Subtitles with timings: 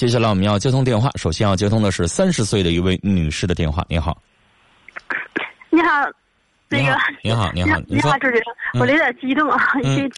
[0.00, 3.84] 接下来我们要接通电话，首先要接通的是三十岁的一位女士的电话。
[3.86, 4.16] 你好，
[5.68, 5.88] 你好，
[6.70, 8.42] 那个你好，你好，你好，主持人，
[8.80, 10.10] 我有点激动啊，一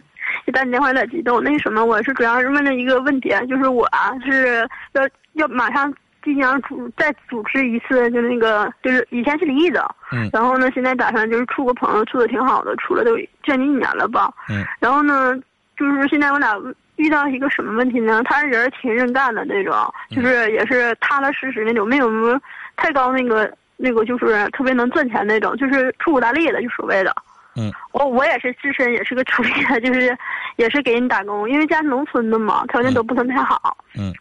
[0.46, 1.42] 一打你电话有点激动。
[1.42, 5.92] 那什么，我是主要是问了一个问题，就是我啊是要要马上
[6.22, 15.34] 进行主再主持一次，就那个就是以前是离异的，嗯，然后呢现在打算就是处个朋友，处的挺好的，处了都将近一年了吧，嗯，然后呢
[15.76, 16.54] 就是现在我俩。
[17.02, 18.22] 遇到一个什么问题呢？
[18.24, 19.74] 他人挺认干的那种，
[20.08, 22.40] 就是也是踏踏实实那种，没有什么
[22.76, 27.12] 太高那个那个，就是特别能赚钱那种，就是出苦大力的，就所谓的。
[27.56, 27.72] 嗯。
[27.90, 30.16] 我我也是自身也是个处理的， 就是
[30.56, 33.76] 也是给人打工，因为家是农村的嘛，条件都不算太好。
[33.98, 34.12] 嗯。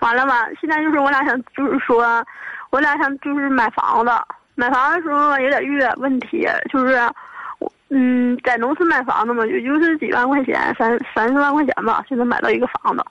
[0.00, 2.24] 完了吧，现在就是我俩想，就是说，
[2.70, 4.12] 我俩想就是买房子，
[4.56, 7.00] 买房的时候有点遇点问题，就是。
[7.90, 13.02] 嗯，在农村买房子嘛，也就是几万块钱，三三四万块钱吧，现在买到一个房子，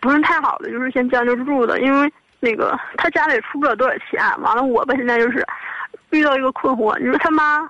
[0.00, 1.78] 不是太好的，就是先将就住的。
[1.80, 2.10] 因为
[2.40, 5.44] 那个他家里出不了多少钱，完了我吧现在就是
[6.10, 7.68] 遇到一个困惑，你说他妈，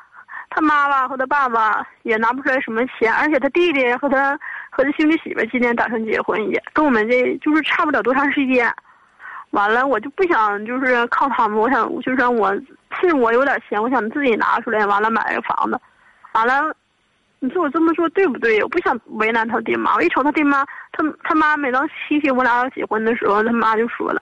[0.50, 4.38] 他妈妈和他爸爸也拿不出来什么钱，而且他弟弟和他
[4.70, 8.72] 和他兄弟媳妇今年打算结婚，也跟我们这就是差不了多长时间。
[9.50, 12.56] 完了，我就不想就是靠他们，我想就是我
[12.90, 15.80] 趁我有点钱，我想自己拿出来，完了买个房子。
[16.34, 16.74] 完了，
[17.40, 18.62] 你说我这么说对不对？
[18.62, 19.94] 我不想为难他爹妈。
[19.94, 24.20] 我一瞅他爹妈，他他妈每当提起我俩要结婚的时候，他妈就说了：“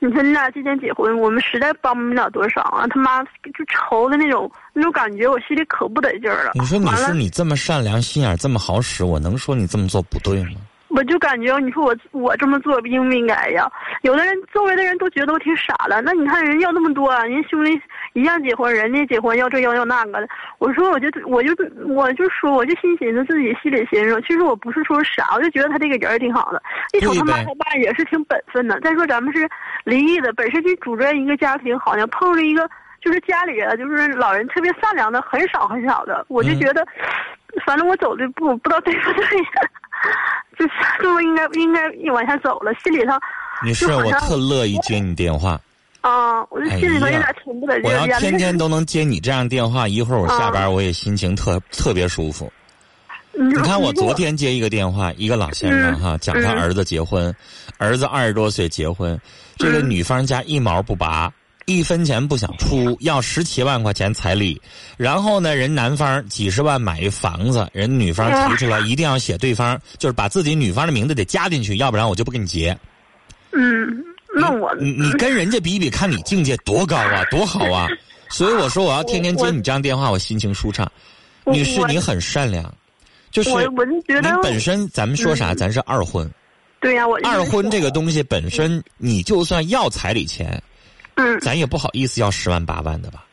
[0.00, 6.52] 你说你俩今天结婚，我们实在帮不了多少啊。”他妈就愁的那种那种感觉，我心里可不得劲儿了。
[6.54, 10.60] 你说你是你这么善良、心眼这么好使，我能说你这么做不对吗？
[10.90, 13.70] 我就感觉，你说我我这么做应不应该呀？
[14.02, 16.02] 有的人周围的人都觉得我挺傻的。
[16.02, 17.80] 那你看人要那么多，人兄弟
[18.12, 20.28] 一样结婚，人家结婚要这要要那个的。
[20.58, 21.54] 我说，我就我就
[21.86, 26.60] 我就说，我就心寻思自己心里寻思，其实我不是说傻，我就觉得他这个人挺好的。
[26.92, 28.78] 一瞅他妈他爸也是挺本分的。
[28.80, 29.48] 再说咱们是
[29.84, 32.68] 离异的，本身就组织一个家庭，好像碰着一个
[33.00, 36.26] 就是家里人就是老人特别善良的，很少很少的。
[36.28, 36.84] 我就觉得，
[37.64, 39.24] 反正我走的步不知道对不对。
[40.60, 43.14] 就是这么应该应该往下走了，心里头。
[43.64, 45.58] 女士我特乐意接你电话。
[46.02, 47.90] 啊，我就心里头有点挺不得劲。
[47.90, 52.52] 我要天天都能接你这样电话，一会儿我下班我也心情特特别舒服。
[53.32, 57.34] 你看我昨天接一个电话，一个老先生哈，讲他儿子结婚，
[57.78, 59.18] 儿子二十多岁结婚，
[59.56, 61.32] 这个女方家一毛不拔。
[61.78, 64.60] 一分钱不想出，要十七万块钱彩礼，
[64.96, 72.76] 然后呢，人男方几十万买一房子，人女方提出来一定要写对方，就是把自己女方的名字得加进去，要不然我就不跟你结。
[73.52, 74.04] 嗯，
[74.34, 77.88] 那我你你跟人家比比，看你境界多高啊，多好啊！
[78.30, 80.90] 所以我说我要天天接你这样电话，我心情舒畅。
[81.46, 82.72] 女士，你很善良，
[83.32, 86.30] 就是你本身咱们说啥，咱是二婚。
[86.80, 90.62] 对呀，我二婚这个东西本身，你就算要彩礼钱。
[91.20, 93.24] 嗯，咱也不好意思要十万八万的吧？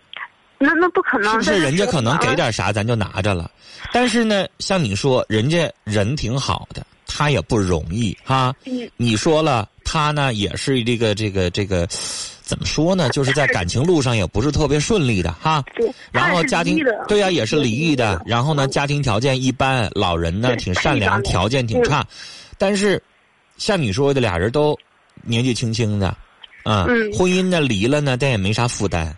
[0.59, 1.59] 那那不可能，是不是？
[1.59, 3.49] 人家可能给点啥，咱就拿着了。
[3.93, 8.53] 但是呢，像你说，人家人挺好的，他也不容易哈。
[8.97, 11.87] 你说了，他呢也是这个这个这个，
[12.41, 13.07] 怎么说呢？
[13.09, 15.63] 就是在感情路上也不是特别顺利的哈。
[16.11, 18.19] 然后家庭对呀，也是离异的。
[18.25, 22.03] 然后呢，家庭条件一般，老人呢挺善良，条件挺差。
[22.57, 23.01] 但是，
[23.57, 24.75] 像你说的，俩人都
[25.21, 26.17] 年纪轻轻的。
[26.67, 26.85] 啊，
[27.17, 29.15] 婚姻呢离了呢，但也没啥负担，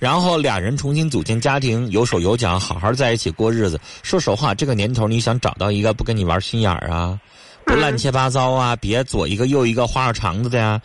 [0.00, 3.80] 然后俩人重新组建家庭，有手有脚，好好在一起过日子。
[4.02, 7.16] 说实话，这个年头你想找到一个不跟你玩心眼儿啊，
[7.64, 10.82] 不乱七八糟啊，别左一个右一个花花肠子的呀，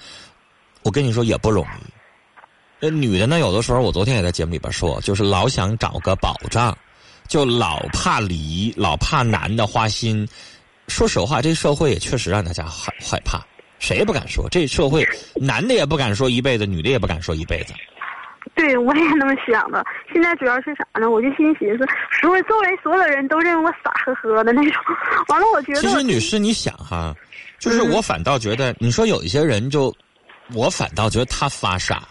[0.83, 1.91] 我跟你说也不容易。
[2.79, 6.77] 这女的呢，有的时候我昨天也在节目里边说，就是老想找个保障，
[7.27, 10.27] 就老怕离，老怕男的花心。
[10.87, 13.41] 说实话，这社会也确实让大家害害怕。
[13.83, 15.05] 谁也不敢说，这社会
[15.35, 17.73] 男的也不敢说一辈子，女的也不敢说一辈子。
[18.55, 19.83] 对，我也那么想的。
[20.13, 21.09] 现在主要是啥呢？
[21.09, 21.85] 我就心寻思，
[22.21, 24.81] 所有周围所有的人都认为我傻呵呵的那种。
[25.27, 27.13] 完了，我觉得其实女士，你想哈，
[27.59, 29.93] 就是我反倒觉得，你说有一些人就，
[30.53, 32.07] 我反倒觉得他发傻。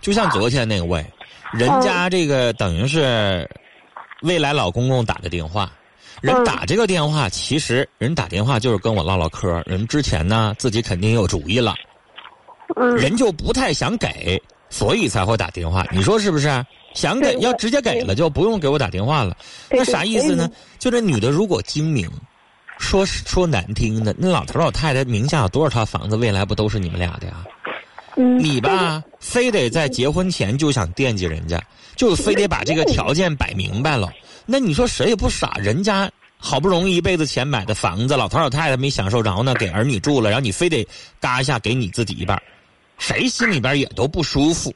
[0.00, 1.04] 就像昨天那位，
[1.52, 3.48] 人家这个等于是
[4.22, 5.70] 未来老公公打的电话。
[6.24, 9.62] 人打这个电话，其实人打电话就是跟我唠唠嗑。
[9.66, 11.74] 人之前呢，自己肯定有主意了，
[12.96, 15.86] 人就不太想给，所以才会打电话。
[15.92, 16.64] 你说是不是？
[16.94, 19.36] 想给要直接给了，就不用给我打电话了。
[19.68, 20.50] 那啥意思呢？
[20.78, 22.10] 就这女的如果精明，
[22.78, 27.44] 说说难听的，那老头老太太名下有多少套房子，未来不都是你们俩的呀？
[28.16, 31.62] 你吧，非得在结婚前就想惦记人家，
[31.96, 34.08] 就非得把这个条件摆明白了。
[34.46, 36.10] 那你说谁也不傻，人家。
[36.36, 40.86] 好不容易一辈子钱买的房子，老头老太太没享受着呢，给儿女住了，然后你非得
[41.18, 42.38] 嘎一下给你自己一半，
[42.98, 44.70] 谁心里边也都不舒服。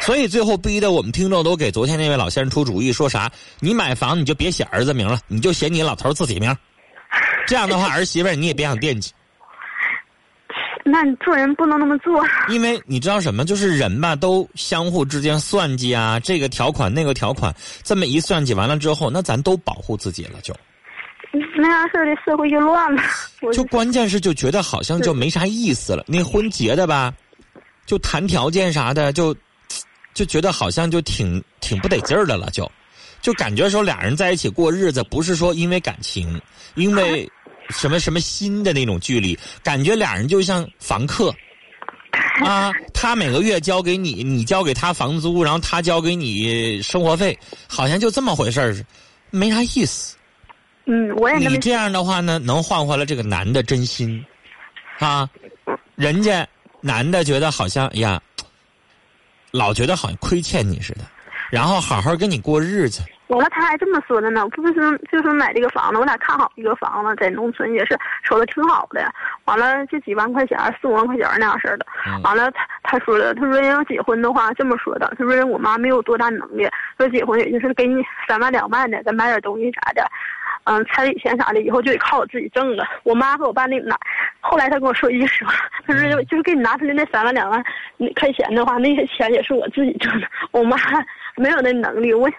[0.00, 3.30] 所以最后逼得我们听众都给昨天那位老先生出主意，说啥？
[3.60, 6.56] 你买房你就别写儿子名了，你就写你老头自己名。
[7.46, 9.12] 这样的话，儿媳妇你也别想惦记。
[10.86, 12.22] 那你做人不能那么做。
[12.50, 13.44] 因为你知道什么？
[13.44, 20.54] 就是人吧，都相互之间算计啊，这个条款那个条款，这么一算计完了之后，那咱都保护自己了，就。
[21.56, 23.02] 那样式的社会就乱了。
[23.52, 26.04] 就关键是就觉得好像就没啥意思了。
[26.06, 27.12] 那婚结的吧，
[27.86, 29.34] 就谈条件啥的，就
[30.12, 32.70] 就觉得好像就挺挺不得劲儿的了，就
[33.22, 36.40] 就感觉说俩人在一起过日子，不是说因为感情，
[36.74, 37.26] 因为。
[37.70, 41.34] 什么什么新的那种距离，感觉俩人就像房客，
[42.44, 47.38] 啊，他每个月交给你，你交给他房租，然后他交给你生活费，
[47.68, 48.76] 好像就这么回事儿，
[49.30, 50.16] 没啥意思。
[50.86, 54.22] 嗯，我也你这样的话呢，能换回来这个男的真心，
[54.98, 55.28] 啊，
[55.94, 56.46] 人家
[56.80, 58.20] 男的觉得好像呀，
[59.50, 61.00] 老觉得好像亏欠你似的，
[61.50, 63.00] 然后好好跟你过日子。
[63.28, 69.10] 完了，他还这么说的呢，不是说就说买这个房子，我俩看好一个房子，在农村也是瞅的挺好的。
[69.46, 71.86] 完了，就几万块钱，四五万块钱那样式的。
[72.22, 76.68] 完了，他他说的，他说要结婚的话，这么说的，他说我妈没有多大能力，
[76.98, 80.06] 说结婚也就是给你三万两万的，再买点东西啥的，
[80.64, 82.84] 嗯，彩礼钱啥的，以后就得靠我自己挣了。
[83.02, 83.96] 我妈和我爸那拿，
[84.40, 85.54] 后来他跟我说一句实话，
[85.86, 87.62] 他说就就是给你拿出来那三万两万
[88.18, 90.26] 块钱的话，那些钱也是我自己挣的。
[90.50, 90.76] 我妈。
[91.36, 92.30] 没有那能力，我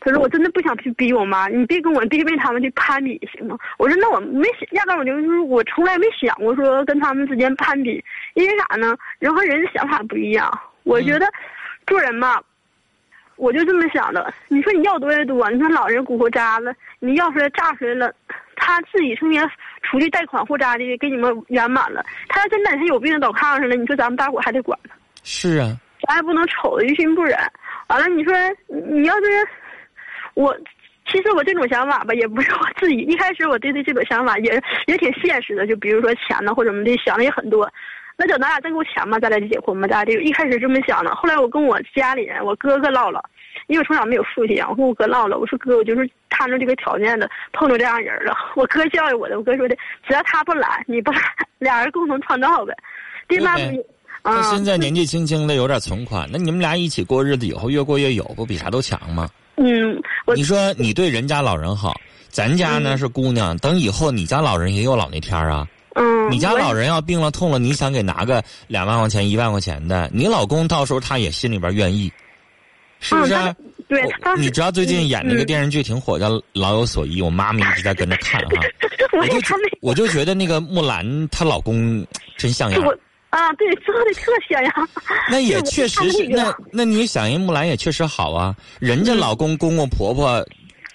[0.00, 3.56] 他说我真的不想去逼我妈，你别跟我弟妹他们去攀比行吗？
[3.78, 8.04] 我说那我没想，压根我就是我从来没想过说跟他们之间攀比，
[8.34, 8.94] 因为啥呢？
[9.20, 10.52] 人和人的想法不一样。
[10.82, 11.26] 我觉得
[11.86, 12.38] 做人嘛，
[13.36, 14.32] 我就这么想的。
[14.48, 18.14] 你说你要多也多，你说老人骨头渣子，你要出来炸出来了，
[18.56, 19.48] 他自己成天
[19.82, 24.94] 出去贷款或咋的给你们圆满了，他要真哪天有病倒炕上了，你说咱们大伙还得管他？
[25.24, 25.76] 是啊，
[26.06, 27.36] 咱也不能瞅着于心不忍。
[27.88, 28.32] 完了，你说
[28.68, 29.48] 你要是
[30.34, 30.56] 我，
[31.06, 32.96] 其实我这种想法吧，也不是我自己。
[32.98, 37.68] 一开始我对这这种想法也也挺现实的，就比如说钱呢或者什么的，想的也很多。
[38.16, 41.14] 那等咱俩挣够钱嘛，咱俩就结婚嘛，咱俩就一开始这么想的。
[41.14, 43.22] 后来我跟我家里人，我哥哥唠了，
[43.66, 48.34] 因为我从小没有父亲啊，我跟我哥唠了， 我说哥，我就是摊着这个条件的，碰着这样人了。
[48.54, 49.76] 我哥教育我的，我哥说的，
[50.06, 51.22] 只要他不懒，你不懒，
[51.58, 52.74] 俩人共同创造呗。
[53.28, 53.86] 爹妈不。
[54.24, 59.28] 他现在年纪轻轻的，有点存款，那你们俩一起过日子，以后越过越有，不比啥都强吗？
[59.56, 60.00] 嗯，
[60.36, 61.92] 你说你对人家老人好，
[62.28, 65.66] 咱家呢是姑娘，等以后你家老人也有老那天啊。
[65.94, 66.30] 嗯。
[66.30, 72.12] 你家老人要病了痛了，你想给拿个两万块钱、一万块钱的，你老公到时候他也心里边愿意，
[73.00, 73.34] 是不是？
[73.88, 74.02] 对。
[74.38, 78.62] 你知道最近演那个电视剧挺火，叫《老有所依》，我妈妈一直在跟着看哈。
[79.20, 79.38] 我就
[79.82, 82.06] 我就觉得那个木兰她老公
[82.38, 82.82] 真像样。
[83.28, 84.88] 啊，对，做的特像样。
[85.30, 88.54] 那也确实是，那那你想，人木兰也确实好啊。
[88.78, 90.46] 人家老公公公婆婆，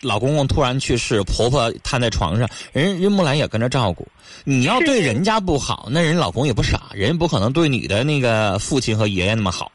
[0.01, 4.07] 老公公突然去世，婆婆瘫在床上，人人木兰也跟着照顾。
[4.43, 9.71] 你要对人家不好，那人老公也不傻，人不可能对你的那个父亲和爷爷那么好。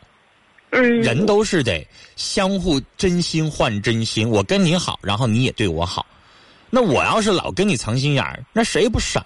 [0.71, 1.01] 嗯。
[1.01, 1.87] 人都是得
[2.17, 6.07] 相互真心换真心，我跟你好，然后你也对我好。
[6.71, 9.25] 那我要是老跟你藏心眼儿，那谁不傻？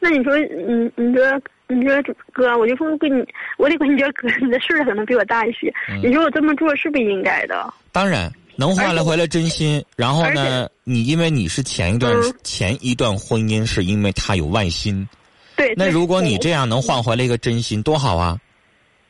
[0.00, 1.24] 那你说，你你说。
[1.70, 3.22] 你说哥，我就说跟你，
[3.58, 5.70] 我得跟你说哥，你的岁数可能比我大一些。
[6.02, 7.70] 你说我这么做是不是应该的？
[7.92, 9.80] 当然，能换来回来真心。
[9.94, 12.12] 然后呢，你因为你是前一段
[12.42, 15.08] 前一段婚姻，是因为他有外心。
[15.56, 15.72] 对。
[15.76, 18.36] 那如果你这样能换回来一个真心，多好啊！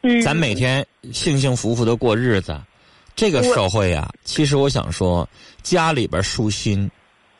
[0.03, 0.21] 嗯。
[0.21, 2.61] 咱每天幸幸福福的过日子，
[3.17, 5.27] 这个社会呀，其实我想说，
[5.63, 6.91] 家里边舒心，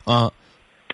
[0.05, 0.31] 啊，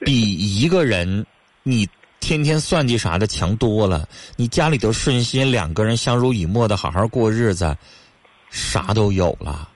[0.02, 1.26] 比一个人
[1.64, 1.88] 你。
[2.22, 7.78] 天天算计啥的强多了，你家里头顺心，两个人相濡以沫的好好过日子，
[8.50, 9.70] 啥都有了，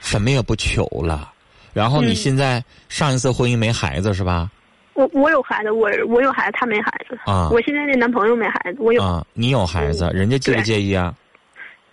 [0.00, 1.32] 什么也不求了。
[1.72, 4.50] 然后你现在上一次婚姻没孩子是吧？
[4.94, 7.16] 我我有孩子，我我有孩子，他没孩子。
[7.24, 9.02] 啊，我现在的男朋友没孩子，我有。
[9.02, 11.14] 啊，你有孩子，人家介不介意啊？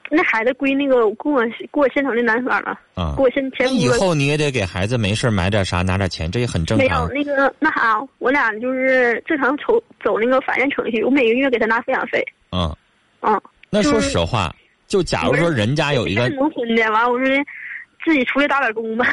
[0.09, 2.79] 那孩子归那个给我给我现成的男方了，
[3.15, 3.67] 给我现前。
[3.67, 7.07] 那以后你也得给孩子没事买点啥，拿点钱，这也很正常。
[7.07, 12.25] 没有那个那啥，我俩就是正常走走那个法院程序，我每个月给他拿抚养费。
[12.51, 12.73] 嗯。
[13.21, 13.39] 嗯。
[13.69, 14.53] 那说实话，
[14.87, 17.27] 就假如说人家有一个农村的，完我说
[18.07, 19.05] 自己出来打点工吧，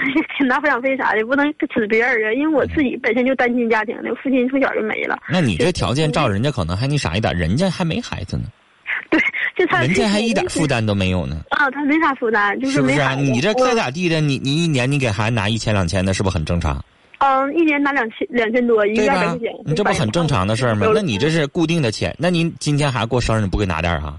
[0.47, 2.33] 拿抚养费啥的，不能指别人啊。
[2.33, 5.19] 因为我自己本身就单亲家庭的，父亲从小就没了。
[5.29, 8.45] 那你这条件照人家可能还那啥一点，人家还没孩子呢。
[9.11, 9.21] 对。
[9.57, 11.43] 就他人家还一点负担都没有呢。
[11.51, 13.17] 啊，他没啥负担，就是是不是？
[13.17, 14.21] 你这该咋地的？
[14.21, 16.85] 你你一年你给孩子拿一千两千的，是不是很正常？
[17.19, 19.53] 嗯，一年拿两千两千多，一个月百块钱。
[19.65, 20.89] 你这不很正常的事儿吗？
[20.93, 22.13] 那你这是固定的钱？
[22.19, 24.19] 那您今天还过生日，你不给拿点儿啊？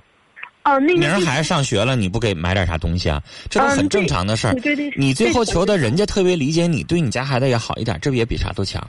[0.65, 3.23] 哦，那个明儿孩子上学了，你不给买点啥东西啊？
[3.49, 4.55] 这都很正常的事儿。
[4.97, 8.85] 你最后求的人家特别理解你，对你家孩子也好一点，这不也比啥都强？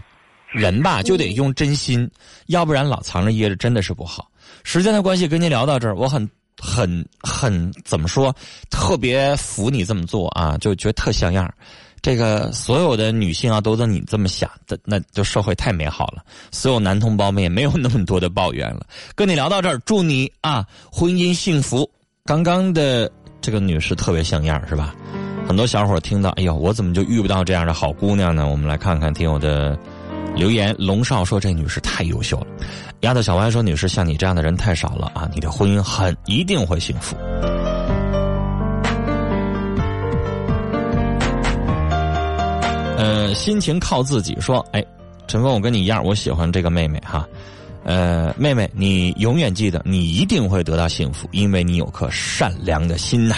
[0.51, 2.11] 人吧就得用真心，
[2.47, 4.29] 要不然老藏着掖着真的是不好。
[4.65, 6.29] 时间的关系，跟您聊到这儿，我很。
[6.59, 8.35] 很很怎么说？
[8.71, 11.53] 特别服你这么做啊，就觉得特像样
[12.07, 16.23] 这个所有的女性啊，都在你这么想的，那就社会太美好了。
[16.53, 18.87] 所有男同胞们也没有那么多的抱怨了。
[19.17, 21.91] 跟你聊到这儿，祝你啊婚姻幸福。
[22.25, 23.11] 刚刚的
[23.41, 24.95] 这个女士特别像样是吧？
[25.49, 28.47] 很多小伙听到，哎呦，我怎么就遇不到这样的好姑娘呢？
[28.47, 29.77] 我们来看看听友的。
[30.37, 32.47] 留言龙少说：“这女士太优秀了。”
[33.01, 35.29] 丫头小歪说：“女士，像你这样的人太少了啊！
[35.35, 37.17] 你的婚姻很一定会幸福。”
[43.37, 44.85] 心情靠自己说：“哎，
[45.29, 47.29] 陈峰，我跟你一样，我喜欢这个妹妹哈。
[47.85, 53.37] 呃，妹妹，你永远记得，你一定会得到幸福，因为你有颗善良的心呐。”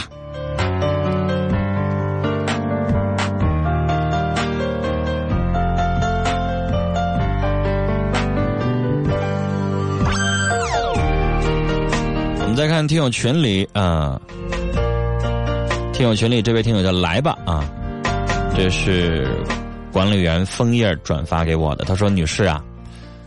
[12.41, 14.19] 我们再看听友群里啊，
[15.93, 17.63] 听友群里这位听友叫来吧啊，
[18.57, 19.29] 这是
[19.99, 21.85] 管理员枫叶转发给我的。
[21.85, 22.63] 他说：“女士啊，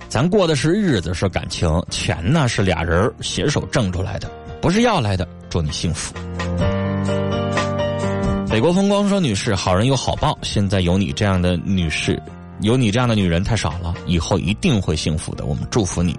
[0.07, 5.27] 咱过的是日子，是感情，钱呢是俩人携手挣出来的，不是要来的。
[5.49, 6.13] 祝你幸福。”
[8.49, 12.17] 北国风光说：“女士，好人有好报，现在有你这样的女士，
[12.61, 15.43] 有你这样的女人太少了，以后一定会幸福的。
[15.43, 16.17] 我们祝福你。”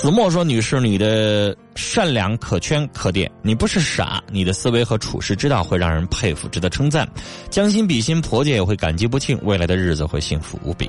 [0.00, 7.06] 子墨说：“女士，你的善良可圈可点，你不是傻，你的思维和处事之道会让人佩服，值得称赞。
[7.50, 10.88] 将心比心，婆家也会感激不尽，未来的日子会幸福无比。”